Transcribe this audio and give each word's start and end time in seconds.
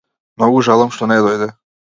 Многу 0.39 0.63
жалам 0.69 0.95
што 0.97 1.09
не 1.13 1.19
дојде. 1.29 1.51